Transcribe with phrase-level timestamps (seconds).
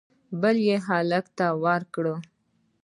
[0.41, 2.05] بل یې هلک ته ورکړ